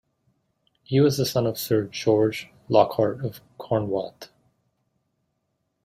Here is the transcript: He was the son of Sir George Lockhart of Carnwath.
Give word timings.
He 0.81 0.99
was 0.99 1.17
the 1.19 1.27
son 1.27 1.45
of 1.45 1.59
Sir 1.59 1.83
George 1.83 2.49
Lockhart 2.69 3.23
of 3.23 3.39
Carnwath. 3.59 4.29